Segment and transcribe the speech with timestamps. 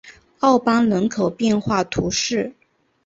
[0.39, 2.55] 奥班人口变化图示